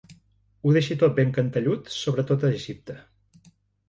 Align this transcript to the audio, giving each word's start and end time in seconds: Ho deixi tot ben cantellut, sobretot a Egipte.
Ho 0.63 0.71
deixi 0.77 0.95
tot 1.03 1.19
ben 1.19 1.33
cantellut, 1.35 1.91
sobretot 1.97 2.47
a 2.47 2.51
Egipte. 2.61 2.97